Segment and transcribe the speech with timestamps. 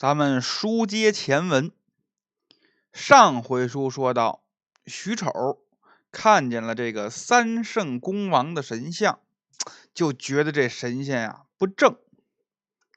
[0.00, 1.72] 咱们书接前文，
[2.90, 4.42] 上回书说到，
[4.86, 5.62] 许丑
[6.10, 9.20] 看见了这个三圣公王的神像，
[9.92, 11.98] 就觉得这神仙呀不正，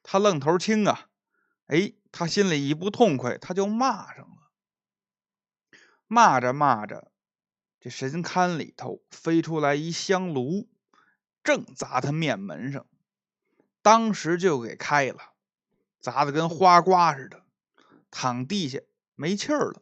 [0.02, 1.10] 他愣头青啊，
[1.68, 4.50] 哎，他心里一不痛快，他就骂上了。
[6.08, 7.12] 骂着骂着，
[7.82, 10.70] 这神龛里头飞出来一香炉，
[11.44, 12.88] 正砸他面门上，
[13.82, 15.33] 当时就给开了。
[16.04, 17.42] 砸的跟花瓜似的，
[18.12, 18.80] 躺地下
[19.16, 19.82] 没气儿了。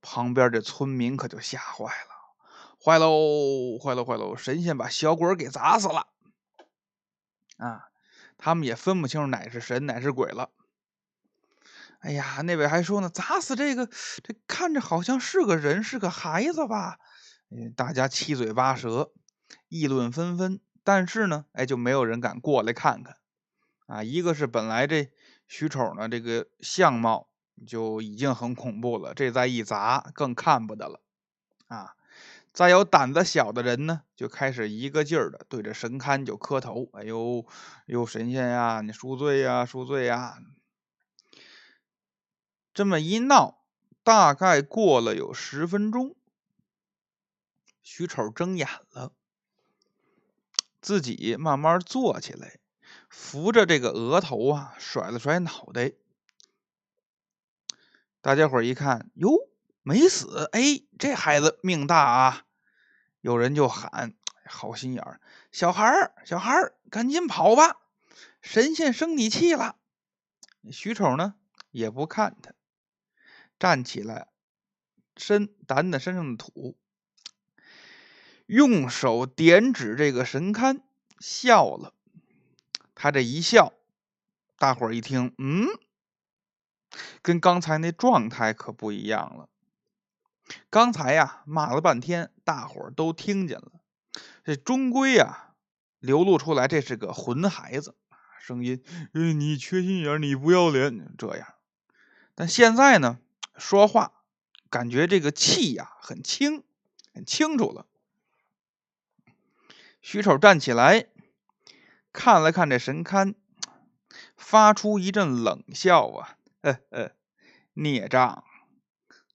[0.00, 2.34] 旁边这村民可就吓坏了，
[2.80, 4.36] 坏喽，坏喽，坏喽！
[4.36, 6.06] 神仙把小鬼给砸死了
[7.56, 7.88] 啊！
[8.38, 10.50] 他们也分不清楚哪是神哪是鬼了。
[11.98, 13.86] 哎呀，那位还说呢，砸死这个，
[14.22, 16.98] 这看着好像是个人，是个孩子吧？
[17.76, 19.12] 大家七嘴八舌，
[19.68, 20.60] 议论纷纷。
[20.84, 23.16] 但是呢，哎，就没有人敢过来看看。
[23.86, 25.10] 啊，一个是本来这
[25.46, 27.28] 许丑呢，这个相貌
[27.66, 31.00] 就已经很恐怖了，这再一砸更看不得了。
[31.68, 31.94] 啊，
[32.52, 37.46] 再有胆子小的人呢，就开始一个劲儿的对着神龛就磕头，哎呦，
[37.86, 40.38] 呦神仙呀，你赎罪呀，赎罪呀！
[42.74, 43.62] 这么一闹，
[44.02, 46.16] 大概过了有十分钟，
[47.82, 49.12] 许丑睁眼了，
[50.80, 52.61] 自己慢慢坐起来。
[53.12, 55.92] 扶着这个额头啊，甩了甩脑袋。
[58.22, 59.30] 大家伙一看，哟，
[59.82, 60.48] 没死！
[60.52, 62.46] 哎，这孩子命大啊！
[63.20, 64.14] 有人就喊
[64.48, 65.20] ：“好心眼儿，
[65.52, 67.82] 小孩儿，小孩儿，赶紧跑吧！
[68.40, 69.76] 神仙生你气了。”
[70.72, 71.34] 许丑呢，
[71.70, 72.54] 也不看他，
[73.58, 74.28] 站起来，
[75.18, 76.78] 身掸掸身上的土，
[78.46, 80.80] 用手点指这个神龛，
[81.20, 81.92] 笑了。
[83.02, 83.72] 他这一笑，
[84.58, 85.66] 大伙儿一听，嗯，
[87.20, 89.48] 跟刚才那状态可不一样了。
[90.70, 93.72] 刚才呀骂了半天，大伙儿都听见了，
[94.44, 95.56] 这终归呀
[95.98, 97.96] 流露出来，这是个混孩子，
[98.40, 98.80] 声音，
[99.14, 101.54] 嗯，你缺心眼，你不要脸，这样。
[102.36, 103.18] 但现在呢，
[103.56, 104.12] 说话
[104.70, 106.62] 感觉这个气呀很轻，
[107.12, 107.84] 很清楚了。
[110.00, 111.08] 徐丑站起来。
[112.12, 113.34] 看了看这神龛，
[114.36, 116.36] 发出一阵冷笑啊！
[116.62, 117.16] 呵呵，
[117.72, 118.44] 孽障，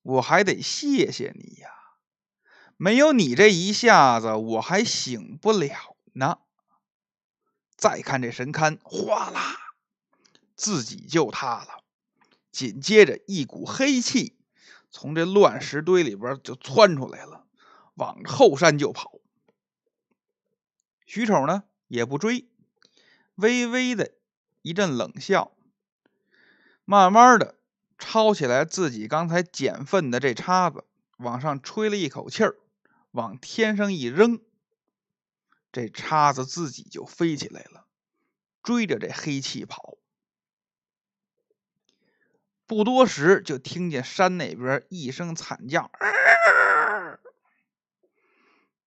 [0.04, 1.70] 我还得谢谢你呀！
[2.78, 6.38] 没有你这一下子，我还醒不了呢。
[7.76, 9.58] 再看这神龛，哗啦，
[10.56, 11.84] 自己就塌了。
[12.52, 14.38] 紧接着，一股黑气
[14.92, 17.48] 从这乱石堆里边就窜出来了，
[17.96, 19.20] 往后山就跑。
[21.06, 22.48] 徐丑呢，也不追。
[23.38, 24.14] 微微的
[24.64, 25.52] 一阵冷笑，
[26.86, 27.56] 慢慢的
[28.00, 30.84] 抄起来自己刚才捡粪的这叉子，
[31.18, 32.56] 往上吹了一口气儿，
[33.12, 34.42] 往天上一扔，
[35.72, 37.86] 这叉子自己就飞起来了，
[38.64, 39.98] 追着这黑气跑。
[42.66, 45.92] 不多时，就听见山那边一声惨叫，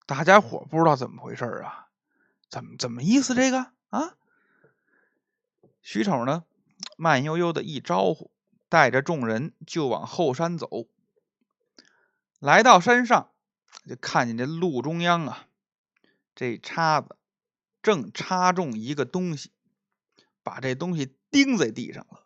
[0.05, 1.87] 大家伙不知道怎么回事啊？
[2.49, 3.33] 怎么怎么意思？
[3.33, 4.17] 这个啊？
[5.81, 6.45] 徐丑呢，
[6.95, 8.31] 慢悠悠的一招呼，
[8.69, 10.87] 带着众人就往后山走。
[12.39, 13.31] 来到山上，
[13.87, 15.47] 就看见这路中央啊，
[16.35, 17.17] 这叉子
[17.81, 19.51] 正插中一个东西，
[20.43, 22.23] 把这东西钉在地上了。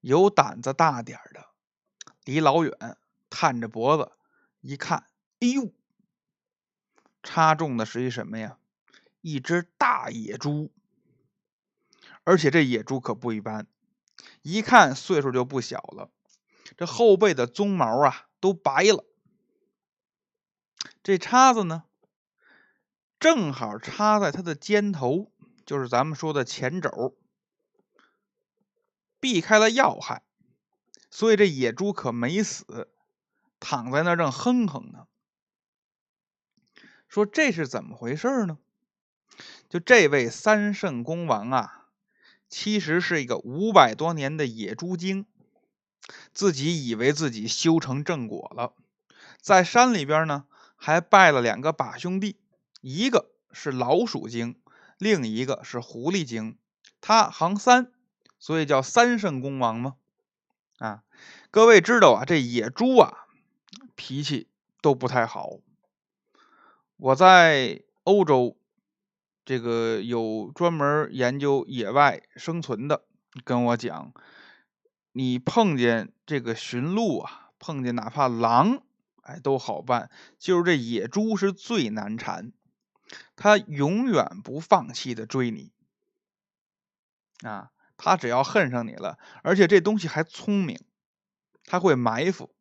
[0.00, 1.46] 有胆子大点的，
[2.24, 2.72] 离老远
[3.30, 4.12] 探着脖子
[4.60, 5.06] 一看，
[5.40, 5.72] 哎呦，
[7.22, 8.58] 插中的是一什么呀？
[9.20, 10.72] 一只大野猪。
[12.28, 13.66] 而且这野猪可不一般，
[14.42, 16.10] 一看岁数就不小了，
[16.76, 19.06] 这后背的鬃毛啊都白了。
[21.02, 21.84] 这叉子呢，
[23.18, 25.32] 正好插在它的肩头，
[25.64, 27.16] 就是咱们说的前肘，
[29.20, 30.22] 避开了要害，
[31.10, 32.92] 所以这野猪可没死，
[33.58, 35.06] 躺在那正哼哼呢。
[37.08, 38.58] 说这是怎么回事呢？
[39.70, 41.77] 就这位三圣公王啊。
[42.48, 45.26] 其实是一个五百多年的野猪精，
[46.32, 48.72] 自己以为自己修成正果了，
[49.40, 50.46] 在山里边呢，
[50.76, 52.36] 还拜了两个把兄弟，
[52.80, 54.58] 一个是老鼠精，
[54.96, 56.56] 另一个是狐狸精，
[57.00, 57.92] 他行三，
[58.38, 59.96] 所以叫三圣公王吗？
[60.78, 61.02] 啊，
[61.50, 63.26] 各位知道啊，这野猪啊，
[63.94, 64.48] 脾气
[64.80, 65.58] 都不太好。
[66.96, 68.56] 我在欧洲。
[69.48, 73.06] 这个有专门研究野外生存的，
[73.44, 74.12] 跟我讲，
[75.12, 78.82] 你碰见这个驯鹿啊，碰见哪怕狼，
[79.22, 82.52] 哎，都好办，就是这野猪是最难缠，
[83.36, 85.72] 它永远不放弃的追你，
[87.40, 90.78] 啊，它只要恨上你了，而且这东西还聪明，
[91.64, 92.54] 它会埋伏，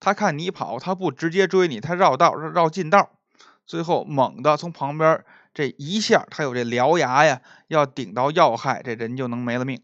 [0.00, 3.18] 它看你跑，它不直接追你，它绕道绕绕近道，
[3.66, 5.22] 最后猛地从旁边。
[5.54, 9.80] 这一下，他有这獠牙呀，要顶到要害，这人就能没了命。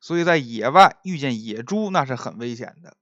[0.00, 2.96] 所以在野外遇见野猪，那是很危险的。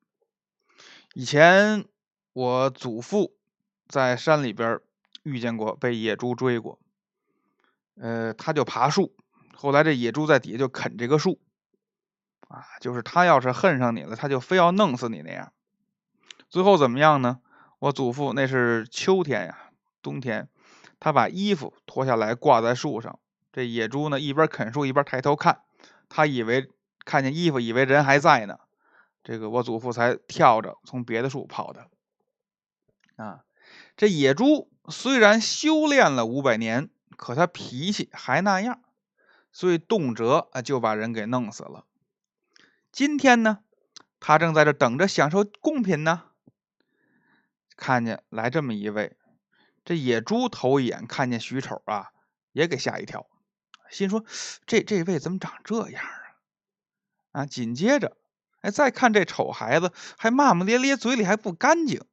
[1.14, 1.84] 以前
[2.32, 3.36] 我祖父
[3.88, 4.80] 在山里边
[5.22, 6.80] 遇见过，被野猪追过。
[7.94, 9.16] 呃，他就爬树，
[9.54, 11.40] 后来这野猪在底下就啃这个树，
[12.48, 15.52] 啊，就是他要是恨上你了，他就非要弄死你那样。
[16.50, 17.40] 最后怎么样呢？
[17.78, 19.70] 我祖父那是秋天呀，
[20.02, 20.48] 冬天。
[20.98, 23.18] 他把衣服脱下来挂在树上，
[23.52, 25.62] 这野猪呢一边啃树一边抬头看，
[26.08, 26.70] 他以为
[27.04, 28.58] 看见衣服，以为人还在呢。
[29.22, 31.88] 这个我祖父才跳着从别的树跑的。
[33.16, 33.44] 啊，
[33.96, 38.80] 这野猪虽然修炼了五百年，可他脾气还那样，
[39.52, 41.84] 所以动辄啊就把人给弄死了。
[42.92, 43.58] 今天呢，
[44.20, 46.24] 他正在这等着享受贡品呢，
[47.76, 49.16] 看见来这么一位。
[49.86, 52.10] 这野猪头一眼看见许丑啊，
[52.50, 53.28] 也给吓一跳，
[53.88, 54.24] 心说
[54.66, 56.20] ：“这这位怎么长这样啊？”
[57.30, 58.16] 啊，紧接着，
[58.62, 62.04] 哎，再看这丑孩子，还骂骂咧咧，嘴里还不干净。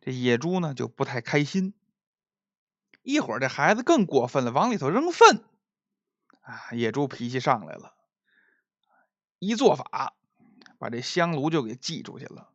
[0.00, 1.74] 这野猪呢就不太开心。
[3.02, 5.44] 一会儿这孩子更过分了，往里头扔粪。
[6.40, 7.94] 啊，野猪脾气上来了，
[9.38, 10.14] 一做法，
[10.80, 12.50] 把这香炉就给寄出去了，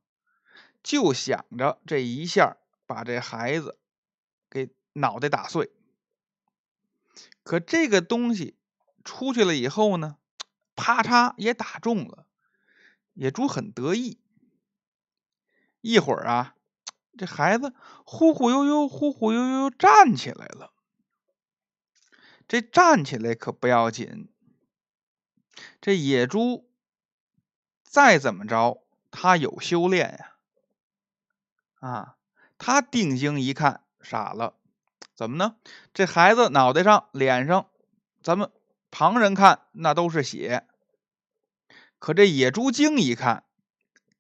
[0.84, 3.80] 就想着这一下把这孩子。
[4.50, 5.72] 给脑袋打碎，
[7.44, 8.58] 可这个东西
[9.04, 10.18] 出去了以后呢，
[10.76, 12.26] 啪嚓也打中了。
[13.14, 14.20] 野猪很得意。
[15.82, 16.56] 一会儿啊，
[17.18, 17.74] 这孩子
[18.06, 20.74] 忽忽悠悠、忽忽悠悠站起来了。
[22.48, 24.34] 这站起来可不要紧，
[25.80, 26.70] 这野猪
[27.84, 30.36] 再怎么着，他有修炼呀。
[31.80, 32.18] 啊，
[32.58, 33.84] 他定睛一看。
[34.02, 34.56] 傻了，
[35.16, 35.56] 怎么呢？
[35.94, 37.70] 这孩子脑袋上、脸上，
[38.22, 38.52] 咱们
[38.92, 40.66] 旁人看那都是血，
[42.00, 43.44] 可这野猪精一看，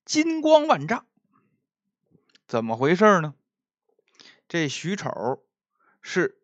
[0.05, 1.05] 金光万丈，
[2.47, 3.33] 怎么回事呢？
[4.47, 5.43] 这许丑
[6.01, 6.41] 是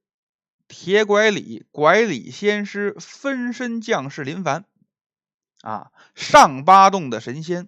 [0.68, 4.66] 铁拐李拐李仙师分身将士林凡
[5.62, 7.68] 啊，上八洞的神仙。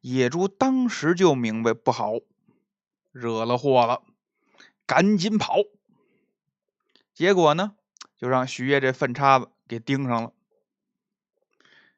[0.00, 2.14] 野猪当时就明白不好，
[3.12, 4.02] 惹了祸了。
[4.90, 5.54] 赶紧跑！
[7.14, 7.76] 结果呢，
[8.16, 10.32] 就让徐悦这粪叉子给盯上了。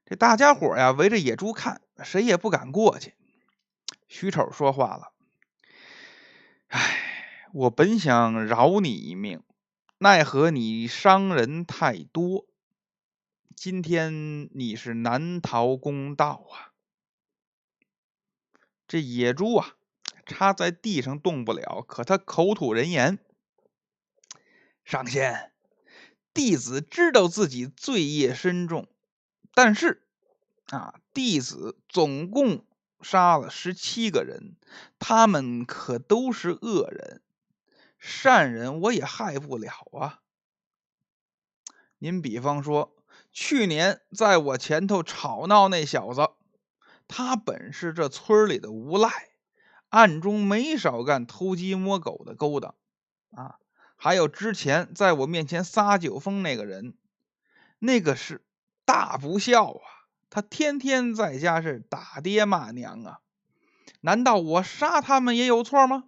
[0.04, 3.14] 这大家伙呀，围着野猪看，谁也不敢过去。
[4.08, 5.10] 徐丑说话了
[6.68, 9.42] ：“哎，我本想饶你一命，
[9.96, 12.44] 奈何你伤人太多，
[13.56, 16.76] 今天你是难逃公道啊！”
[18.86, 19.76] 这野猪啊！
[20.26, 23.18] 插在地上动不了，可他口吐人言
[24.84, 25.52] ：“上仙，
[26.32, 28.88] 弟子知道自己罪业深重，
[29.54, 30.06] 但是
[30.66, 32.64] 啊，弟子总共
[33.00, 34.56] 杀了十七个人，
[34.98, 37.22] 他们可都是恶人，
[37.98, 40.20] 善人我也害不了啊。
[41.98, 42.96] 您比方说，
[43.32, 46.30] 去年在我前头吵闹那小子，
[47.08, 49.28] 他本是这村里的无赖。”
[49.92, 52.74] 暗中没少干偷鸡摸狗的勾当，
[53.30, 53.58] 啊，
[53.96, 56.96] 还有之前在我面前撒酒疯那个人，
[57.78, 58.42] 那个是
[58.86, 59.82] 大不孝啊！
[60.30, 63.20] 他天天在家是打爹骂娘啊！
[64.00, 66.04] 难道我杀他们也有错吗？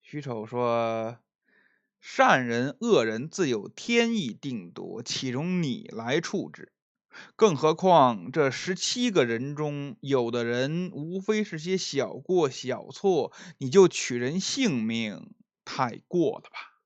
[0.00, 1.18] 徐丑说
[2.00, 6.72] ：“善人恶人自有天意定夺，岂容你来处置？”
[7.36, 16.80] 更何况这十七个人中，有的人无非是些小过小错，你就取人性命，太过了吧？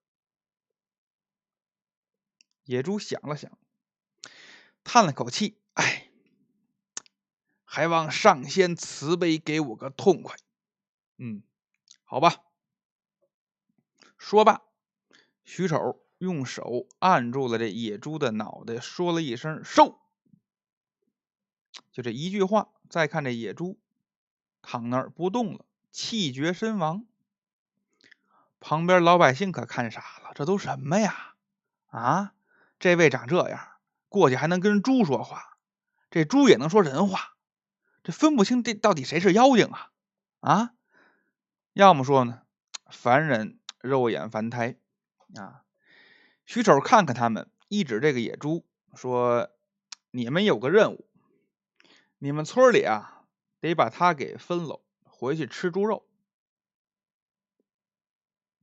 [2.64, 3.58] 野猪想了想，
[4.84, 6.10] 叹了口气：“哎，
[7.64, 10.36] 还望上仙慈悲，给我个痛快。”
[11.18, 11.42] 嗯，
[12.04, 12.36] 好吧。
[14.16, 14.62] 说罢，
[15.44, 19.98] 徐丑用手按住了这野猪的脑袋，说了一声“收”。
[22.00, 23.78] 就这一句话，再看这野猪
[24.62, 27.04] 躺那儿不动了，气绝身亡。
[28.58, 31.34] 旁边老百姓可看傻了，这都什么呀？
[31.88, 32.32] 啊，
[32.78, 33.72] 这位长这样，
[34.08, 35.58] 过去还能跟猪说话，
[36.10, 37.36] 这猪也能说人话，
[38.02, 39.90] 这分不清这到底谁是妖精啊？
[40.40, 40.70] 啊？
[41.74, 42.40] 要么说呢，
[42.88, 44.76] 凡人肉眼凡胎
[45.34, 45.64] 啊。
[46.46, 48.64] 徐丑看看他们，一指这个野猪，
[48.94, 49.50] 说
[50.12, 51.09] ：“你们有个任务，
[52.22, 53.24] 你们村里啊，
[53.60, 56.06] 得把他给分了，回去吃猪肉。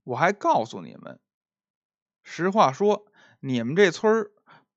[0.04, 1.18] 我还告诉你们，
[2.22, 3.10] 实话说，
[3.40, 4.30] 你们这村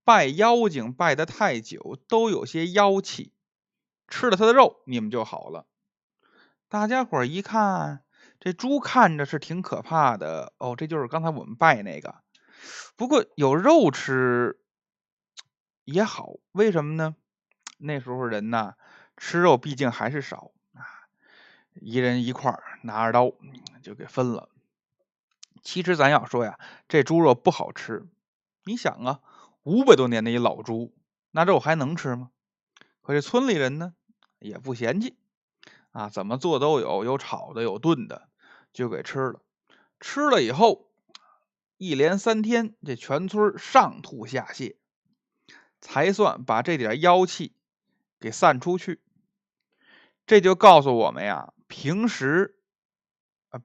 [0.04, 3.32] 拜妖精拜的太久，都有些妖气，
[4.08, 5.68] 吃了他的肉，你们就好了。”
[6.68, 8.04] 大家伙一看，
[8.40, 12.24] 这猪看着是挺可怕的哦，这就是刚才我们拜那个。
[12.96, 14.60] 不过有肉吃
[15.84, 17.16] 也好，为什么呢？
[17.82, 18.76] 那时候人呐，
[19.18, 20.86] 吃肉毕竟还是少啊，
[21.74, 23.34] 一人一块拿着刀
[23.82, 24.50] 就给分了。
[25.64, 28.08] 其实咱要说呀，这猪肉不好吃。
[28.64, 29.20] 你想啊，
[29.64, 30.94] 五百多年的一老猪，
[31.32, 32.32] 那肉还能吃吗？
[33.02, 33.94] 可是村里人呢，
[34.40, 35.18] 也不嫌弃
[35.92, 38.30] 啊，怎么做都有，有炒的，有炖的，
[38.72, 39.42] 就给吃了。
[40.00, 40.88] 吃了以后。
[41.78, 44.76] 一连三天，这全村上吐下泻，
[45.80, 47.56] 才算把这点妖气
[48.22, 49.02] 给散出去。
[50.26, 52.56] 这就告诉我们呀，平时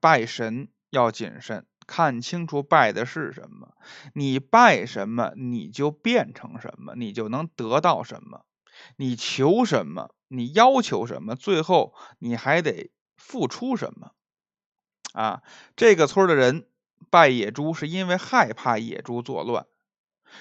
[0.00, 3.76] 拜神要谨慎，看清楚拜的是什么。
[4.14, 8.44] 你拜什么，你就变成什么，你就能得到什么。
[8.96, 14.12] 你求什么，你要求什么，最后你还得付出什么。
[15.12, 15.42] 啊，
[15.76, 16.66] 这个村的人。
[17.10, 19.66] 拜野猪是因为害怕野猪作乱。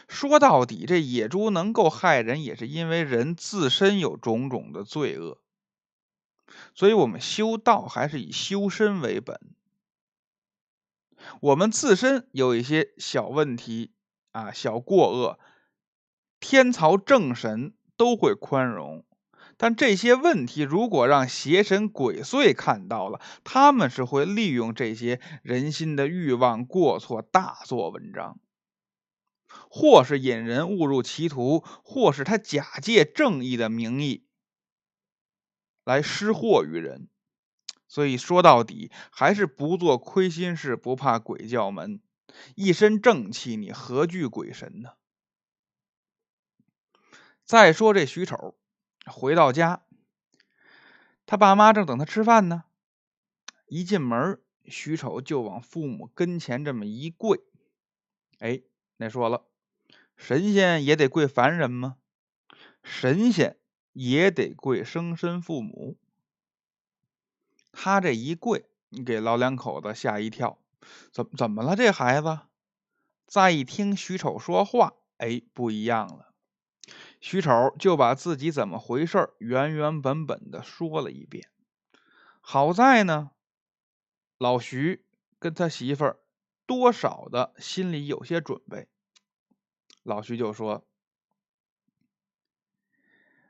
[0.07, 5.39] 说到底，这野猪能够害人，也是因为人自身有种种的罪恶。
[6.73, 9.39] 所以，我们修道还是以修身为本。
[11.41, 13.91] 我们自身有一些小问题
[14.31, 15.39] 啊，小过恶，
[16.39, 19.03] 天曹正神都会宽容。
[19.57, 28.37] 但这些问题，如果让邪神鬼祟看到了，他们是会利用这些人心的欲望过错，大做文章，
[29.75, 34.25] 或是引人误入歧途，或是他假借正义的名义
[35.83, 37.09] 来施祸于人。
[37.89, 42.01] 所以说到底，还是不做亏心事，不怕鬼叫门。
[42.55, 44.91] 一身正气，你何惧鬼神呢？
[47.43, 48.57] 再说这徐丑。
[49.05, 49.83] 回到家，
[51.25, 52.63] 他爸妈正等他吃饭呢。
[53.67, 57.41] 一进门，徐丑就往父母跟前这么一跪。
[58.39, 58.61] 哎，
[58.95, 59.45] 那说了，
[60.15, 61.97] 神仙也得跪凡人吗？
[62.83, 63.57] 神仙
[63.93, 65.97] 也得跪生身父母。
[67.71, 70.59] 他这一跪，你给老两口子吓一跳。
[71.11, 71.75] 怎怎么了？
[71.75, 72.39] 这孩子？
[73.25, 76.33] 再一听徐丑说话，哎，不一样了。
[77.19, 81.49] 徐丑就把自己怎么回事原原本本的说了一遍。
[82.39, 83.31] 好在呢，
[84.37, 85.03] 老徐
[85.39, 86.19] 跟他媳妇儿
[86.67, 88.87] 多少的心里有些准备。
[90.05, 90.85] 老徐就说：“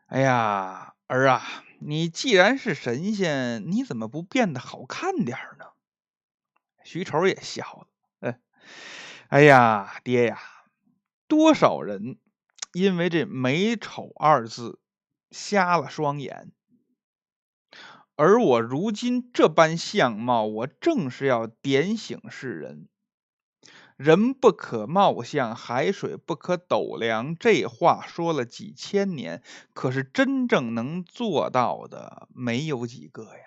[0.08, 1.44] 哎呀，儿啊，
[1.80, 5.66] 你既然是神仙，你怎么不变得好看点呢？”
[6.86, 7.88] 徐丑也笑
[8.22, 8.40] 了
[9.28, 10.40] ：“哎呀，爹呀，
[11.28, 12.18] 多少人。”
[12.72, 14.80] 因为这美丑二字，
[15.32, 16.54] 瞎了双眼。
[18.16, 22.88] 而我如今这般相貌，我正是要点醒世人：
[23.96, 27.36] 人不可貌相，海水不可斗量。
[27.38, 29.42] 这话说了几千年，
[29.74, 33.46] 可是真正能做到的没有几个呀。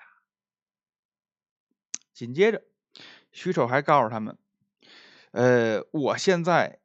[2.14, 2.62] 紧接着，
[3.30, 4.38] 徐丑还告诉他们
[5.32, 6.80] ：“呃，我现在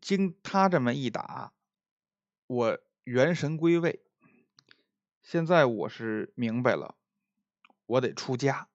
[0.00, 1.52] 经他这么一打。”
[2.46, 4.04] 我元神归位，
[5.22, 6.96] 现在我是明白了，
[7.86, 8.68] 我得出家。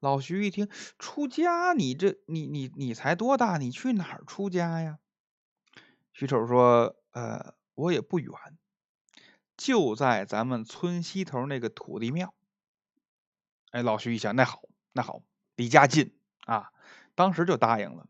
[0.00, 3.58] 老徐一听出家，你这你你你才多大？
[3.58, 4.98] 你去哪儿出家呀？
[6.12, 8.32] 徐丑说：“呃，我也不远，
[9.56, 12.34] 就在咱们村西头那个土地庙。”
[13.70, 15.22] 哎，老徐一想，那好，那好，
[15.54, 16.72] 离家近啊，
[17.14, 18.08] 当时就答应了。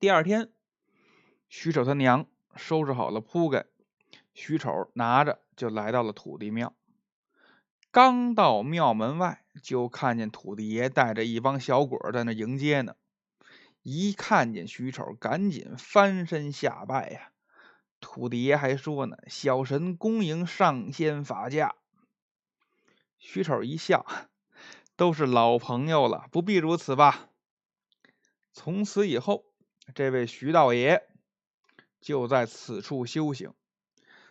[0.00, 0.52] 第二天，
[1.48, 2.26] 徐丑他娘。
[2.56, 3.66] 收拾好了铺盖，
[4.32, 6.72] 徐丑拿着就来到了土地庙。
[7.90, 12.96] 刚到庙门外，就看见土地爷带着一帮小鬼在那迎接呢。
[13.82, 17.32] 一看见徐丑，赶紧翻身下拜呀。
[18.00, 21.74] 土地爷还说呢：“小神恭迎上仙法驾。”
[23.18, 24.06] 徐丑一笑
[24.96, 27.30] ：“都是老朋友了，不必如此吧？”
[28.52, 29.44] 从此以后，
[29.94, 31.08] 这位徐道爷。
[32.00, 33.54] 就在此处修行，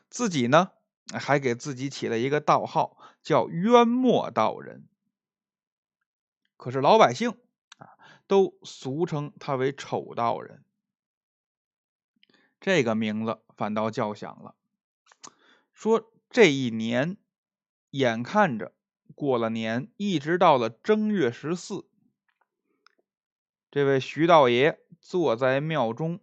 [0.08, 0.70] 自己呢
[1.12, 4.88] 还给自己起了一个道号，叫渊墨道人。
[6.64, 7.32] 可是老百姓
[7.78, 7.90] 啊，
[8.26, 10.64] 都俗称他为丑道人。
[12.62, 14.56] 这个名字反倒叫响了。
[15.74, 17.18] 说这一年，
[17.90, 18.74] 眼看着
[19.14, 21.86] 过了年，一直到了正月十四，
[23.70, 26.22] 这位徐道爷坐在庙中。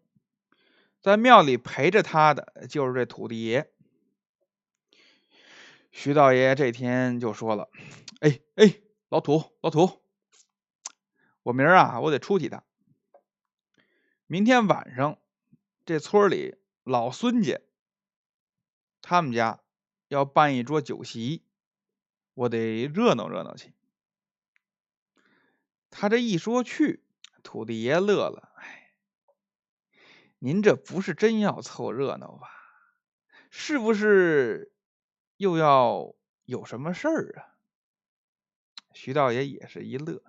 [1.02, 3.70] 在庙里陪着他的就是这土地爷。
[5.90, 7.68] 徐道爷这天就说了
[8.20, 8.80] ：“哎哎，
[9.10, 10.02] 老土老土，
[11.42, 12.64] 我明儿啊，我得出去一趟。
[14.26, 15.18] 明天晚上，
[15.84, 17.60] 这村里老孙家
[19.02, 19.60] 他们家
[20.08, 21.44] 要办一桌酒席，
[22.34, 23.72] 我得热闹热闹去。”
[25.90, 27.02] 他这一说去，
[27.42, 28.52] 土地爷乐了。
[28.56, 28.92] 哎
[30.38, 32.48] 您这不是真要凑热闹吧？
[33.50, 34.72] 是不是
[35.36, 37.58] 又要有什么事儿啊？
[38.94, 40.22] 徐道爷也是一乐，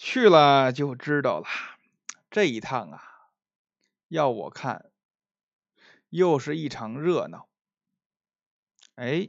[0.00, 1.46] 去了就知道了。
[2.30, 3.02] 这一趟啊，
[4.06, 4.92] 要我看，
[6.08, 7.48] 又是一场热闹。
[8.94, 9.26] 哎，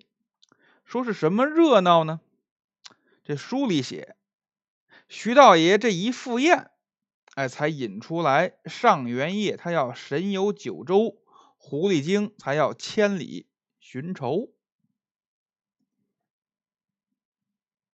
[0.86, 2.22] 说是什么热闹呢？
[3.24, 4.16] 这书里写，
[5.08, 6.70] 徐道爷这一赴宴。
[7.34, 11.18] 哎，才引出来上元夜，他要神游九州，
[11.58, 13.48] 狐狸精才要千里
[13.80, 14.52] 寻仇。